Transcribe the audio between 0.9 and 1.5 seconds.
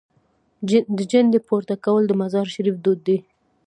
د جنډې